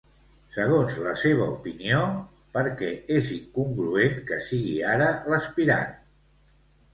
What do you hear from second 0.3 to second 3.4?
Segons la seva opinió, per què és